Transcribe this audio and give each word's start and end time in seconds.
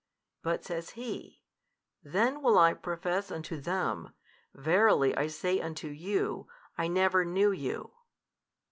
But 0.41 0.65
says 0.65 0.93
He, 1.01 1.43
Then 2.01 2.41
will 2.41 2.57
I 2.57 2.73
profess 2.73 3.29
unto 3.31 3.61
them, 3.61 4.15
Verily 4.55 5.15
I 5.15 5.27
say 5.27 5.61
unto 5.61 5.89
you, 5.89 6.47
I 6.75 6.87
never 6.87 7.23
knew 7.23 7.51
you. 7.51 7.91